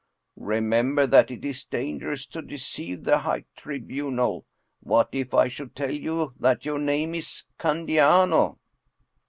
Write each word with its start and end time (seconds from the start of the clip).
"Remember 0.35 1.05
that 1.05 1.29
it 1.29 1.45
is 1.45 1.63
dangerous 1.63 2.25
to 2.25 2.41
deceive 2.41 3.03
the 3.03 3.19
High 3.19 3.45
Tribunal. 3.55 4.47
What 4.79 5.09
if 5.11 5.35
I 5.35 5.47
should 5.47 5.75
tell 5.75 5.91
you 5.91 6.33
that 6.39 6.65
your 6.65 6.79
name 6.79 7.13
is 7.13 7.43
Candiano? 7.59 8.57